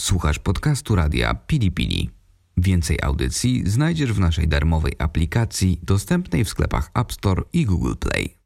[0.00, 2.10] Słuchasz podcastu radia Pili Pili.
[2.56, 8.36] Więcej audycji znajdziesz w naszej darmowej aplikacji dostępnej w sklepach App Store i Google Play.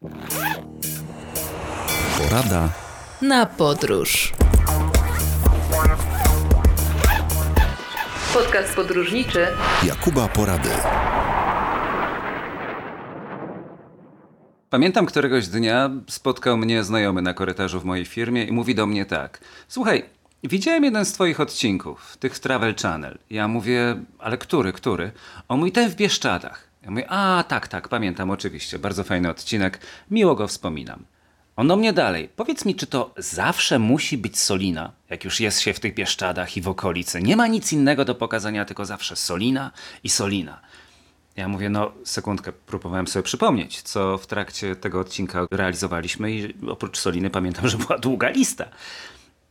[2.18, 2.72] Porada
[3.22, 4.32] na podróż.
[8.35, 9.46] Podcast podróżniczy
[9.87, 10.71] Jakuba Porady.
[14.71, 19.06] Pamiętam któregoś dnia spotkał mnie znajomy na korytarzu w mojej firmie i mówi do mnie
[19.06, 23.18] tak: Słuchaj, widziałem jeden z Twoich odcinków, tych Travel Channel.
[23.30, 25.12] Ja mówię, ale który, który?
[25.48, 26.68] On mówi, ten w Bieszczadach.
[26.82, 31.04] Ja mówię, a tak, tak, pamiętam oczywiście, bardzo fajny odcinek, miło go wspominam.
[31.56, 35.60] On do mnie dalej, powiedz mi, czy to zawsze musi być Solina, jak już jest
[35.60, 37.22] się w tych Bieszczadach i w okolicy?
[37.22, 39.70] Nie ma nic innego do pokazania, tylko zawsze Solina
[40.04, 40.60] i Solina.
[41.36, 46.98] Ja mówię, no sekundkę, próbowałem sobie przypomnieć, co w trakcie tego odcinka realizowaliśmy i oprócz
[46.98, 48.64] Soliny pamiętam, że była długa lista.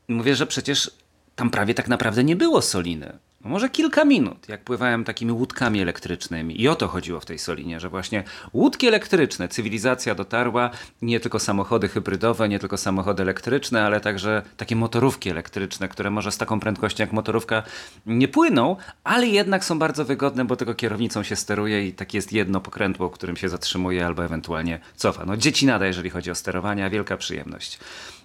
[0.10, 0.92] Mówię, że przecież
[1.36, 3.20] tam prawie tak naprawdę nie było Soliny.
[3.44, 6.62] No może kilka minut, jak pływałem takimi łódkami elektrycznymi.
[6.62, 10.70] I o to chodziło w tej Solinie, że właśnie łódki elektryczne, cywilizacja dotarła,
[11.02, 16.32] nie tylko samochody hybrydowe, nie tylko samochody elektryczne, ale także takie motorówki elektryczne, które może
[16.32, 17.64] z taką prędkością jak motorówka
[18.06, 22.34] nie płyną, ale jednak są bardzo wygodne, bo tylko kierownicą się steruje i tak jest
[22.34, 25.26] jedno pokrętło, którym się zatrzymuje albo ewentualnie cofa.
[25.26, 27.80] No dzieci nada, jeżeli chodzi o sterowanie, a wielka przyjemność.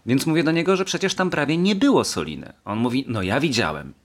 [0.07, 2.53] Więc mówię do niego, że przecież tam prawie nie było Soliny.
[2.65, 4.04] On mówi, no ja widziałem.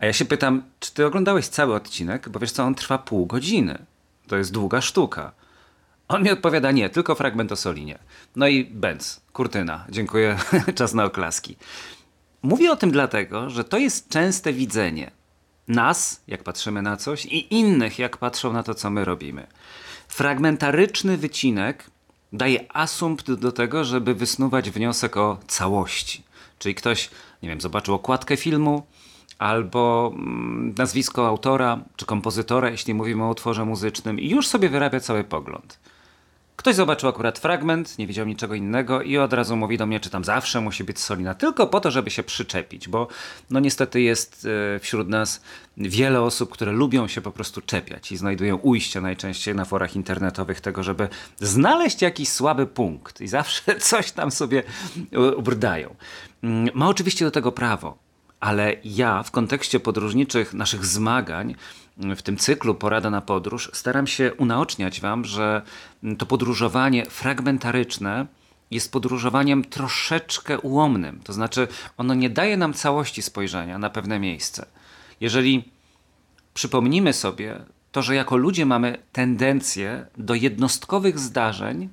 [0.00, 2.28] A ja się pytam, czy ty oglądałeś cały odcinek?
[2.28, 3.78] Bo wiesz co, on trwa pół godziny.
[4.26, 5.32] To jest długa sztuka.
[6.08, 7.98] On mi odpowiada, nie, tylko fragment o Solinie.
[8.36, 10.38] No i Benz, kurtyna, dziękuję,
[10.74, 11.56] czas na oklaski.
[12.42, 15.10] Mówię o tym dlatego, że to jest częste widzenie
[15.68, 19.46] nas, jak patrzymy na coś, i innych, jak patrzą na to, co my robimy.
[20.08, 21.90] Fragmentaryczny wycinek
[22.32, 26.22] daje asumpt do tego, żeby wysnuwać wniosek o całości.
[26.58, 27.10] Czyli ktoś,
[27.42, 28.86] nie wiem, zobaczył okładkę filmu,
[29.40, 35.00] albo mm, nazwisko autora czy kompozytora, jeśli mówimy o utworze muzycznym, i już sobie wyrabia
[35.00, 35.78] cały pogląd.
[36.56, 40.10] Ktoś zobaczył akurat fragment, nie widział niczego innego i od razu mówi do mnie, czy
[40.10, 43.08] tam zawsze musi być solina, tylko po to, żeby się przyczepić, bo
[43.50, 45.42] no niestety jest e, wśród nas
[45.76, 50.60] wiele osób, które lubią się po prostu czepiać i znajdują ujście najczęściej na forach internetowych
[50.60, 54.62] tego, żeby znaleźć jakiś słaby punkt i zawsze coś tam sobie
[55.36, 55.94] ubrdają.
[56.42, 58.09] Mm, ma oczywiście do tego prawo
[58.40, 61.54] ale ja w kontekście podróżniczych naszych zmagań
[61.96, 65.62] w tym cyklu Porada na podróż staram się unaoczniać Wam, że
[66.18, 68.26] to podróżowanie fragmentaryczne
[68.70, 71.20] jest podróżowaniem troszeczkę ułomnym.
[71.24, 74.66] To znaczy, ono nie daje nam całości spojrzenia na pewne miejsce.
[75.20, 75.64] Jeżeli
[76.54, 77.60] przypomnimy sobie
[77.92, 81.88] to, że jako ludzie mamy tendencję do jednostkowych zdarzeń,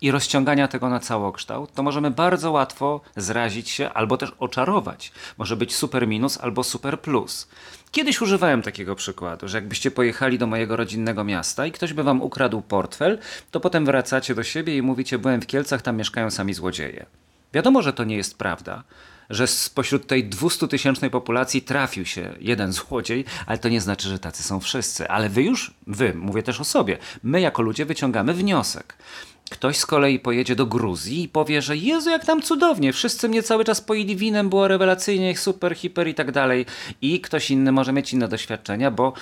[0.00, 5.12] i rozciągania tego na całokształt, to możemy bardzo łatwo zrazić się albo też oczarować.
[5.38, 7.48] Może być super minus albo super plus.
[7.90, 12.22] Kiedyś używałem takiego przykładu, że jakbyście pojechali do mojego rodzinnego miasta i ktoś by wam
[12.22, 13.18] ukradł portfel,
[13.50, 17.06] to potem wracacie do siebie i mówicie: Byłem w Kielcach, tam mieszkają sami złodzieje.
[17.52, 18.82] Wiadomo, że to nie jest prawda,
[19.30, 24.18] że spośród tej 200 tysięcznej populacji trafił się jeden złodziej, ale to nie znaczy, że
[24.18, 25.08] tacy są wszyscy.
[25.08, 28.96] Ale wy już, wy, mówię też o sobie, my jako ludzie wyciągamy wniosek.
[29.50, 33.42] Ktoś z kolei pojedzie do Gruzji i powie, że Jezu, jak tam cudownie, wszyscy mnie
[33.42, 36.66] cały czas poili winem, było rewelacyjnie, super, hiper i tak dalej.
[37.02, 39.12] I ktoś inny może mieć inne doświadczenia, bo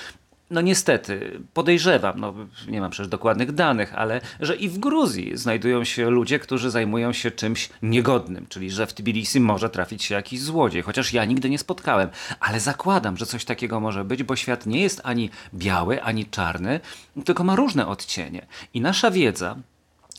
[0.50, 2.34] no niestety, podejrzewam, no
[2.69, 7.12] nie mam przecież dokładnych danych, ale że i w Gruzji znajdują się ludzie, którzy zajmują
[7.12, 11.50] się czymś niegodnym, czyli że w Tbilisi może trafić się jakiś złodziej, chociaż ja nigdy
[11.50, 12.08] nie spotkałem,
[12.41, 16.81] ale zakładam, że coś takiego może być, bo świat nie jest ani biały, ani czarny,
[17.25, 18.47] tylko ma różne odcienie.
[18.75, 19.56] I nasza wiedza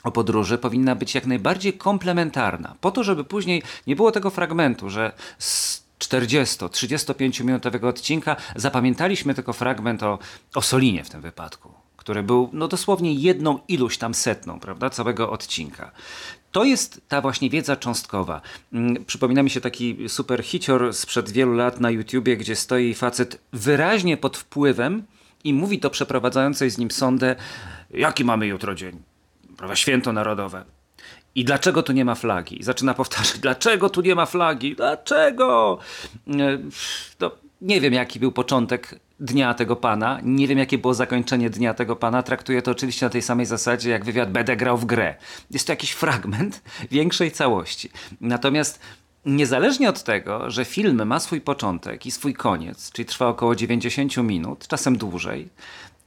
[0.07, 4.89] o podróży powinna być jak najbardziej komplementarna, po to, żeby później nie było tego fragmentu,
[4.89, 10.19] że z 40-35 minutowego odcinka zapamiętaliśmy tylko fragment o,
[10.55, 15.31] o Solinie w tym wypadku, który był no dosłownie jedną iluś tam setną, prawda, całego
[15.31, 15.91] odcinka.
[16.51, 18.41] To jest ta właśnie wiedza cząstkowa.
[18.73, 23.41] Mm, przypomina mi się taki super hicior sprzed wielu lat na YouTubie, gdzie stoi facet
[23.53, 25.03] wyraźnie pod wpływem
[25.43, 27.35] i mówi do przeprowadzającej z nim sondę,
[27.89, 29.01] jaki mamy jutro dzień
[29.57, 30.65] prawda, święto narodowe.
[31.35, 32.63] I dlaczego tu nie ma flagi?
[32.63, 34.75] Zaczyna powtarzać, dlaczego tu nie ma flagi?
[34.75, 35.79] Dlaczego?
[36.27, 37.31] No,
[37.61, 41.95] nie wiem, jaki był początek dnia tego pana, nie wiem, jakie było zakończenie dnia tego
[41.95, 42.23] pana.
[42.23, 45.15] Traktuję to oczywiście na tej samej zasadzie, jak wywiad będę grał w grę.
[45.51, 46.61] Jest to jakiś fragment
[46.91, 47.89] większej całości.
[48.21, 48.79] Natomiast
[49.25, 54.17] niezależnie od tego, że film ma swój początek i swój koniec, czyli trwa około 90
[54.17, 55.49] minut, czasem dłużej,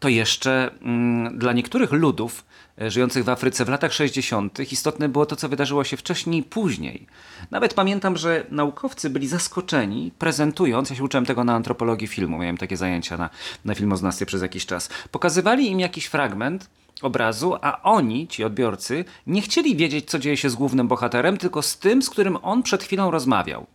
[0.00, 2.49] to jeszcze mm, dla niektórych ludów e,
[2.88, 4.72] żyjących w Afryce w latach 60.
[4.72, 7.06] istotne było to, co wydarzyło się wcześniej i później.
[7.50, 12.56] Nawet pamiętam, że naukowcy byli zaskoczeni, prezentując, ja się uczyłem tego na antropologii filmu, miałem
[12.56, 13.30] takie zajęcia na,
[13.64, 16.70] na filmoznawstwie przez jakiś czas, pokazywali im jakiś fragment,
[17.02, 21.62] obrazu, a oni, ci odbiorcy, nie chcieli wiedzieć, co dzieje się z głównym bohaterem, tylko
[21.62, 23.66] z tym, z którym on przed chwilą rozmawiał.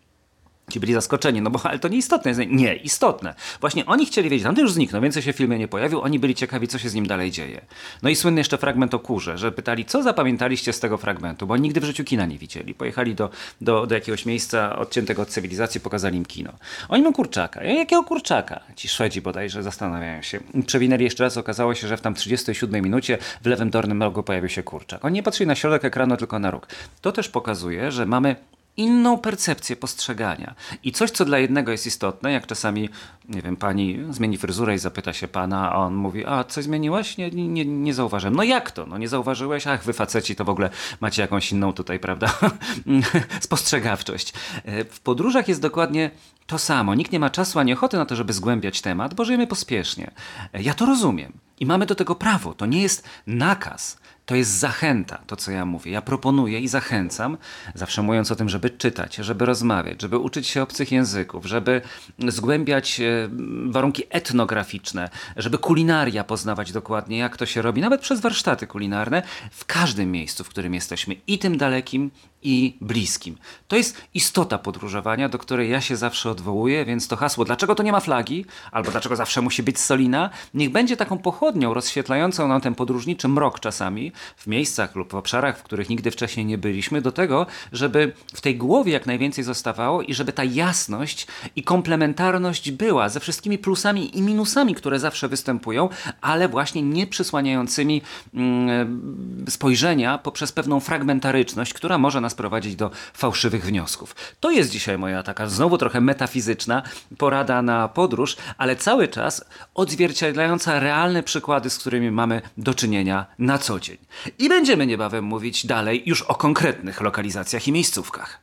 [0.72, 2.42] Ci byli zaskoczeni, no bo ale to nieistotne jest.
[2.48, 3.36] Nie, istotne.
[3.62, 6.36] Właśnie oni chcieli wiedzieć, tamten już zniknął, więcej się w filmie nie pojawił, oni byli
[6.36, 7.62] ciekawi, co się z nim dalej dzieje.
[8.04, 11.54] No i słynny jeszcze fragment o kurze, że pytali, co zapamiętaliście z tego fragmentu, bo
[11.54, 12.74] oni nigdy w życiu kina nie widzieli.
[12.74, 13.30] Pojechali do,
[13.62, 16.52] do, do jakiegoś miejsca odciętego od cywilizacji, pokazali im kino.
[16.90, 17.64] Oni mają kurczaka.
[17.64, 18.60] Ja, jakiego kurczaka?
[18.76, 20.40] Ci Szwedzi bodajże zastanawiają się.
[20.68, 24.50] Przewinęli jeszcze raz, okazało się, że w tam 37 minucie w lewym dolnym rogu pojawił
[24.50, 25.06] się kurczak.
[25.06, 26.68] Oni nie patrzyli na środek ekranu, tylko na róg.
[27.02, 28.36] To też pokazuje, że mamy
[28.78, 30.56] inną percepcję postrzegania.
[30.84, 32.90] I coś, co dla jednego jest istotne, jak czasami,
[33.30, 37.18] nie wiem, pani zmieni fryzurę i zapyta się pana, a on mówi, a coś zmieniłaś?
[37.18, 38.36] Nie, nie, nie zauważyłem.
[38.36, 38.86] No jak to?
[38.86, 39.68] No nie zauważyłeś?
[39.68, 40.70] Ach, wy faceci to w ogóle
[41.02, 42.40] macie jakąś inną tutaj, prawda,
[43.40, 44.34] spostrzegawczość.
[44.64, 46.12] E, w podróżach jest dokładnie
[46.48, 46.96] to samo.
[46.96, 50.12] Nikt nie ma czasu ani ochoty na to, żeby zgłębiać temat, bo żyjemy pospiesznie.
[50.54, 51.45] E, ja to rozumiem.
[51.60, 52.54] I mamy do tego prawo.
[52.54, 53.98] To nie jest nakaz.
[54.26, 55.92] To jest zachęta, to co ja mówię.
[55.92, 57.38] Ja proponuję i zachęcam,
[57.76, 61.82] zawsze mówiąc o tym, żeby czytać, żeby rozmawiać, żeby uczyć się obcych języków, żeby
[62.28, 63.30] zgłębiać e,
[63.66, 69.66] warunki etnograficzne, żeby kulinaria poznawać dokładnie, jak to się robi, nawet przez warsztaty kulinarne, w
[69.66, 72.12] każdym miejscu, w którym jesteśmy, i tym dalekim,
[72.46, 73.38] i bliskim.
[73.68, 77.84] To jest istota podróżowania, do której ja się zawsze odwołuję, więc to hasło, dlaczego to
[77.84, 82.62] nie ma flagi, albo dlaczego zawsze musi być solina, niech będzie taką pochodnią rozświetlającą nam
[82.62, 87.02] ten podróżniczy mrok czasami, w miejscach lub w obszarach, w których nigdy wcześniej nie byliśmy,
[87.02, 92.72] do tego, żeby w tej głowie jak najwięcej zostawało i żeby ta jasność i komplementarność
[92.72, 95.90] była ze wszystkimi plusami i minusami, które zawsze występują,
[96.22, 98.02] ale właśnie nie przysłaniającymi
[98.34, 104.16] mm, spojrzenia poprzez pewną fragmentaryczność, która może nas prowadzić do fałszywych wniosków.
[104.40, 106.84] To jest dzisiaj moja taka znowu trochę metafizyczna
[107.18, 109.46] porada na podróż, ale cały czas
[109.76, 113.98] odzwierciedlająca realne przykłady, z którymi mamy do czynienia na co dzień.
[114.40, 118.42] I będziemy niebawem mówić dalej już o konkretnych lokalizacjach i miejscówkach.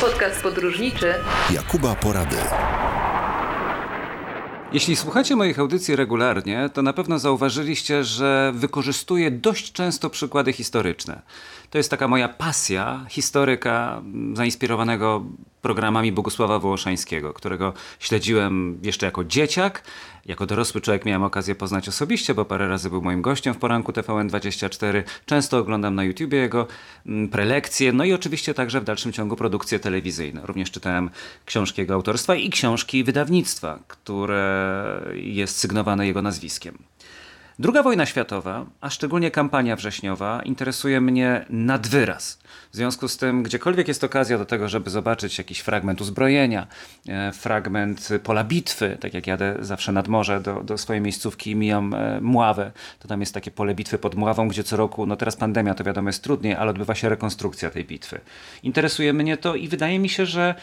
[0.00, 1.14] Podcast podróżniczy
[1.50, 2.36] Jakuba Porady.
[4.72, 11.22] Jeśli słuchacie moich audycji regularnie, to na pewno zauważyliście, że wykorzystuję dość często przykłady historyczne.
[11.70, 14.02] To jest taka moja pasja historyka
[14.32, 15.24] zainspirowanego
[15.62, 19.82] programami Bogusława Wołoszańskiego, którego śledziłem jeszcze jako dzieciak.
[20.28, 23.92] Jako dorosły człowiek miałem okazję poznać osobiście, bo parę razy był moim gościem w poranku
[23.92, 25.02] TVN24.
[25.26, 26.66] Często oglądam na YouTubie jego
[27.06, 30.40] mm, prelekcje, no i oczywiście także w dalszym ciągu produkcje telewizyjne.
[30.44, 31.10] Również czytałem
[31.44, 36.78] książki jego autorstwa i książki wydawnictwa, które jest sygnowane jego nazwiskiem.
[37.58, 42.38] Druga wojna światowa, a szczególnie kampania wrześniowa, interesuje mnie nad wyraz.
[42.72, 46.66] W związku z tym, gdziekolwiek jest okazja do tego, żeby zobaczyć jakiś fragment uzbrojenia,
[47.08, 51.56] e, fragment pola bitwy, tak jak jadę zawsze nad morze do, do swojej miejscówki i
[51.56, 55.16] mijam e, Mławę, to tam jest takie pole bitwy pod Mławą, gdzie co roku, no
[55.16, 58.20] teraz pandemia, to wiadomo jest trudniej, ale odbywa się rekonstrukcja tej bitwy.
[58.62, 60.54] Interesuje mnie to i wydaje mi się, że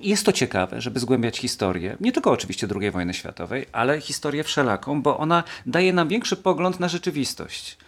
[0.00, 5.02] jest to ciekawe, żeby zgłębiać historię, nie tylko oczywiście II wojny światowej, ale historię wszelaką,
[5.02, 7.78] bo ona daje nam większy pogląd na rzeczywistość.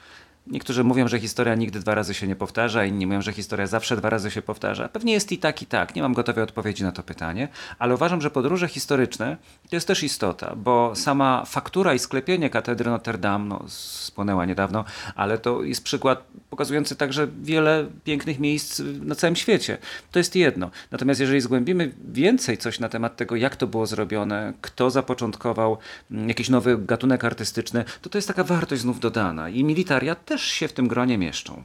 [0.46, 3.96] Niektórzy mówią, że historia nigdy dwa razy się nie powtarza, inni mówią, że historia zawsze
[3.96, 4.88] dwa razy się powtarza.
[4.88, 5.94] Pewnie jest i tak, i tak.
[5.94, 7.48] Nie mam gotowej odpowiedzi na to pytanie,
[7.79, 9.36] ale uważam, że podróże historyczne
[9.70, 14.84] to jest też istota, bo sama faktura i sklepienie katedry Notre Dame no, spłonęła niedawno,
[15.15, 19.79] ale to jest przykład pokazujący także wiele pięknych miejsc na całym świecie.
[20.11, 20.71] To jest jedno.
[20.91, 25.79] Natomiast jeżeli zgłębimy więcej coś na temat tego, jak to było zrobione, kto zapoczątkował
[26.11, 29.49] mm, jakiś nowy gatunek artystyczny, to to jest taka wartość znów dodana.
[29.49, 31.63] I militaria też się w tym gronie mieszczą.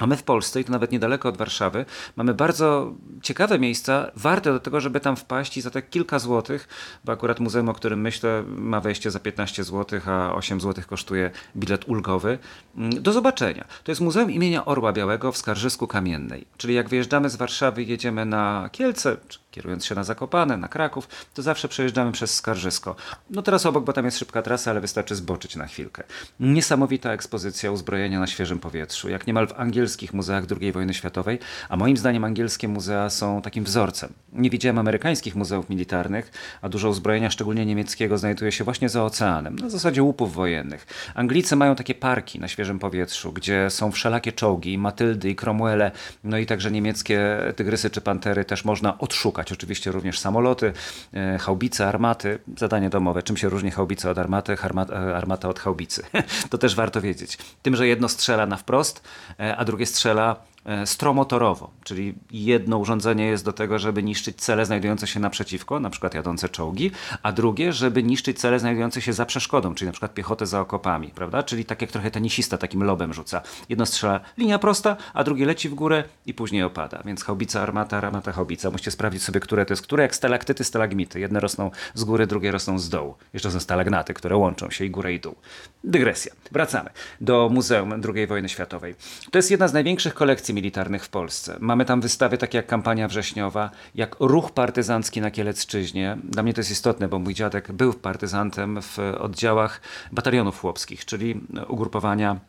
[0.00, 1.84] A my w Polsce, i to nawet niedaleko od Warszawy,
[2.16, 6.68] mamy bardzo ciekawe miejsca, warte do tego, żeby tam wpaść i za te kilka złotych,
[7.04, 11.30] bo akurat muzeum, o którym myślę, ma wejście za 15 zł, a 8 zł kosztuje
[11.56, 12.38] bilet ulgowy,
[12.76, 13.64] mm, do zobaczenia.
[13.84, 16.46] To jest Muzeum imienia Orła Białego w Skarżysku Kamiennej.
[16.56, 19.16] Czyli jak wyjeżdżamy z Warszawy, jedziemy na Kielce,
[19.50, 22.96] kierując się na Zakopane, na Kraków, to zawsze przejeżdżamy przez Skarżysko.
[23.30, 26.02] No teraz obok, bo tam jest szybka trasa, ale wystarczy zboczyć na chwilkę.
[26.40, 31.38] Niesamowita ekspozycja uzbrojenia na świeżym powietrzu, jak niemal w angielskich muzeach II wojny światowej,
[31.68, 34.12] a moim zdaniem angielskie muzea są takim wzorcem.
[34.32, 39.56] Nie widziałem amerykańskich muzeów militarnych, a dużo uzbrojenia, szczególnie niemieckiego, znajduje się właśnie za oceanem,
[39.56, 40.86] na zasadzie łupów wojennych.
[41.14, 45.90] Anglicy mają takie parki na świeżym powietrzu, gdzie są wszelakie czołgi, Matyldy i Cromwelle,
[46.24, 49.52] no i także niemieckie tygrysy czy pantery też można odszukać szukać.
[49.52, 50.72] Oczywiście również samoloty,
[51.14, 52.38] e, haubice, armaty.
[52.56, 53.22] Zadanie domowe.
[53.22, 56.02] Czym się różni haubica od armaty, e, armata od haubicy?
[56.50, 57.38] to też warto wiedzieć.
[57.62, 59.02] Tym, że jedno strzela na wprost,
[59.56, 60.49] a drugie strzela E,
[60.84, 66.14] stromotorowo, czyli jedno urządzenie jest do tego, żeby niszczyć cele znajdujące się naprzeciwko, na przykład
[66.14, 66.90] jadące czołgi,
[67.22, 71.08] a drugie, żeby niszczyć cele znajdujące się za przeszkodą, czyli na przykład piechotę za okopami,
[71.08, 71.42] prawda?
[71.42, 73.42] Czyli tak jak trochę tenisista takim lobem rzuca.
[73.68, 77.02] Jedno strzela linia prosta, a drugie leci w górę i później opada.
[77.04, 78.70] Więc haubica, armata, armata, haubica.
[78.70, 81.20] Musicie sprawdzić sobie, które to jest które, jak stalaktyty, stalagmity.
[81.20, 83.14] Jedne rosną z góry, drugie rosną z dołu.
[83.32, 85.34] Jeszcze są stalagnaty, które łączą się i górę i dół.
[85.84, 86.32] Dygresja.
[86.52, 86.90] Wracamy
[87.20, 88.94] do Muzeum II wojny światowej.
[89.30, 91.56] To jest jedna z największych kolekcji militarnych w Polsce.
[91.60, 96.18] Mamy tam wystawy takie jak kampania wrześniowa, jak ruch partyzancki na Kielecczyźnie.
[96.24, 99.80] Dla mnie to jest istotne, bo mój dziadek był partyzantem w oddziałach
[100.12, 102.40] batalionów chłopskich, czyli ugrupowania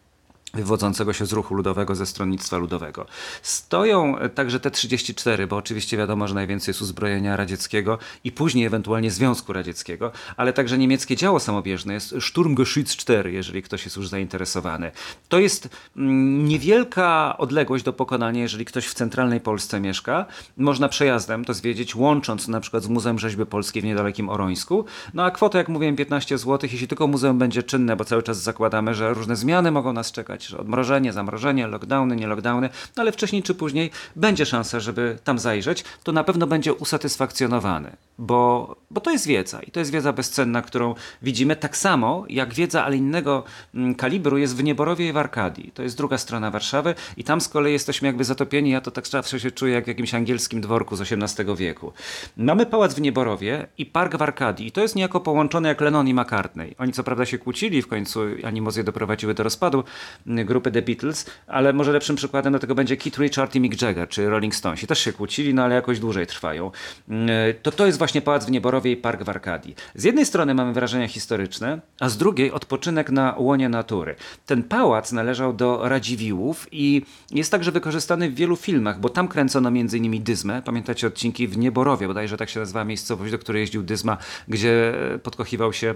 [0.54, 3.06] wywodzącego się z ruchu ludowego, ze stronnictwa ludowego.
[3.42, 9.12] Stoją także te 34, bo oczywiście wiadomo, że najwięcej jest uzbrojenia radzieckiego i później ewentualnie
[9.12, 14.92] Związku Radzieckiego, ale także niemieckie działo samobieżne jest Sturmgeschütz 4, jeżeli ktoś jest już zainteresowany.
[15.30, 20.26] To jest mm, niewielka odległość do pokonania, jeżeli ktoś w centralnej Polsce mieszka.
[20.58, 24.86] Można przejazdem to zwiedzić, łącząc na przykład z Muzeum Rzeźby Polskiej w niedalekim Orońsku.
[25.14, 28.42] No a kwota, jak mówiłem, 15 zł, jeśli tylko muzeum będzie czynne, bo cały czas
[28.42, 33.12] zakładamy, że różne zmiany mogą nas czekać, że odmrożenie, zamrożenie, lockdowny, nie lockdowny, no ale
[33.12, 39.02] wcześniej czy później będzie szansa, żeby tam zajrzeć, to na pewno będzie usatysfakcjonowany, bo, bo
[39.02, 42.98] to jest wiedza i to jest wiedza bezcenna, którą widzimy tak samo jak wiedza, ale
[42.98, 43.44] innego
[43.76, 45.72] mm, kalibru jest w Nieborowie i w Arkadii.
[45.74, 49.08] To jest druga strona Warszawy i tam z kolei jesteśmy jakby zatopieni, ja to tak
[49.08, 51.94] zawsze się czuję jak w jakimś angielskim dworku z XVIII wieku.
[52.38, 56.08] Mamy pałac w Nieborowie i park w Arkadii i to jest niejako połączone jak Lennon
[56.08, 56.76] i McCartney.
[56.78, 59.84] Oni co prawda się kłócili, w końcu animozje doprowadziły do rozpadu
[60.46, 64.10] grupy The Beatles, ale może lepszym przykładem do tego będzie Keith Richard i Mick Jagger,
[64.10, 64.88] czy Rolling Stonesi.
[64.88, 66.72] Też się kłócili, no ale jakoś dłużej trwają.
[67.10, 67.30] Mm,
[67.62, 69.76] to to jest właśnie Pałac w Nieborowie i Park w Arkadii.
[69.96, 74.16] Z jednej strony mamy wrażenia historyczne, a z drugiej odpoczynek na łonie natury.
[74.46, 79.70] Ten pałac należał do Radziwiłłów i jest także wykorzystany w wielu filmach, bo tam kręcono
[79.70, 80.24] m.in.
[80.24, 80.62] Dyzmę.
[80.66, 85.74] Pamiętacie odcinki w Nieborowie, bodajże tak się nazywa miejscowość, do której jeździł Dyzma, gdzie podkochiwał
[85.74, 85.96] się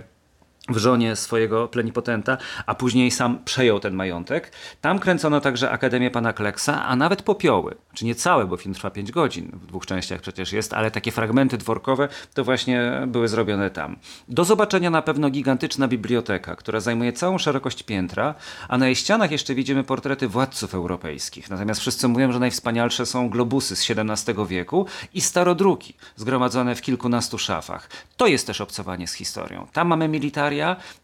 [0.69, 4.51] w żonie swojego plenipotenta, a później sam przejął ten majątek.
[4.81, 7.75] Tam kręcono także Akademię Pana Kleksa, a nawet popioły.
[7.93, 11.11] Czy nie całe, bo film trwa 5 godzin, w dwóch częściach przecież jest, ale takie
[11.11, 13.95] fragmenty dworkowe to właśnie były zrobione tam.
[14.27, 18.35] Do zobaczenia na pewno gigantyczna biblioteka, która zajmuje całą szerokość piętra,
[18.67, 21.49] a na jej ścianach jeszcze widzimy portrety władców europejskich.
[21.49, 27.37] Natomiast wszyscy mówią, że najwspanialsze są globusy z XVII wieku i starodruki, zgromadzone w kilkunastu
[27.37, 27.89] szafach.
[28.17, 29.67] To jest też obcowanie z historią.
[29.73, 30.54] Tam mamy militarię,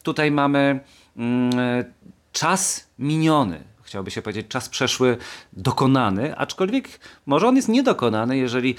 [0.03, 0.79] Tutaj mamy
[1.17, 1.51] mm,
[2.31, 5.17] czas miniony, chciałoby się powiedzieć, czas przeszły
[5.53, 8.75] dokonany, aczkolwiek może on jest niedokonany, jeżeli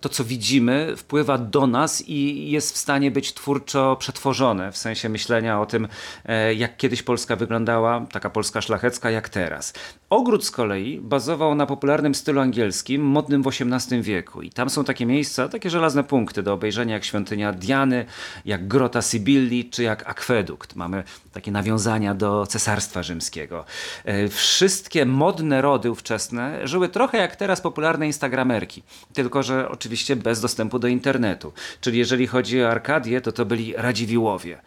[0.00, 5.08] to, co widzimy, wpływa do nas i jest w stanie być twórczo przetworzone, w sensie
[5.08, 5.88] myślenia o tym,
[6.24, 9.72] e, jak kiedyś Polska wyglądała, taka Polska szlachecka, jak teraz.
[10.10, 14.42] Ogród z kolei bazował na popularnym stylu angielskim, modnym w XVIII wieku.
[14.42, 18.06] I tam są takie miejsca, takie żelazne punkty do obejrzenia, jak świątynia Diany,
[18.44, 20.76] jak grota Sybilli, czy jak akwedukt.
[20.76, 23.64] Mamy takie nawiązania do cesarstwa rzymskiego.
[24.04, 30.40] E, wszystkie modne rody ówczesne żyły trochę jak teraz popularne instagramerki, tylko że oczywiście bez
[30.40, 31.52] dostępu do internetu.
[31.80, 34.60] Czyli jeżeli chodzi o Arkadię, to to byli Radziwiłowie.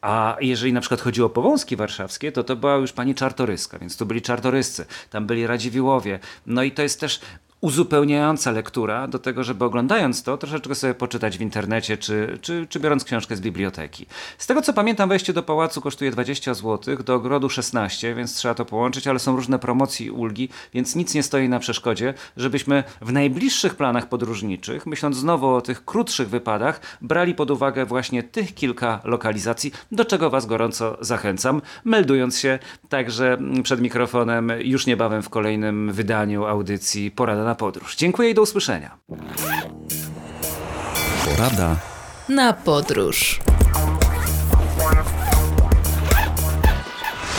[0.00, 3.96] A jeżeli na przykład chodzi o Powązki warszawskie, to to była już pani Czartoryska, więc
[3.96, 6.18] tu byli czartoryscy, tam byli Radziwiłowie.
[6.46, 7.20] No i to jest też
[7.60, 12.80] uzupełniająca lektura do tego, żeby oglądając to troszeczkę sobie poczytać w internecie, czy, czy, czy
[12.80, 14.06] biorąc książkę z biblioteki.
[14.38, 18.54] Z tego co pamiętam, wejście do pałacu kosztuje 20 zł, do ogrodu 16, więc trzeba
[18.54, 22.84] to połączyć, ale są różne promocje i ulgi, więc nic nie stoi na przeszkodzie, żebyśmy
[23.00, 28.54] w najbliższych planach podróżniczych, myśląc znowu o tych krótszych wypadach, brali pod uwagę właśnie tych
[28.54, 35.28] kilka lokalizacji, do czego Was gorąco zachęcam, meldując się także przed mikrofonem już niebawem w
[35.28, 37.96] kolejnym wydaniu audycji Porada na podróż.
[37.96, 38.98] Dziękuję i do usłyszenia.
[41.24, 41.76] Porada
[42.28, 43.40] na podróż.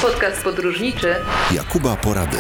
[0.01, 1.15] Podcast podróżniczy
[1.55, 2.37] Jakuba Porady.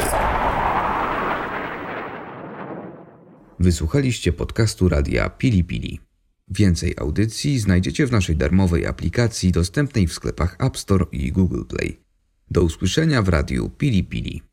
[3.59, 5.99] Wysłuchaliście podcastu radia Pili Pili.
[6.47, 11.99] Więcej audycji znajdziecie w naszej darmowej aplikacji dostępnej w sklepach App Store i Google Play.
[12.51, 14.48] Do usłyszenia w radiu Pili Pili.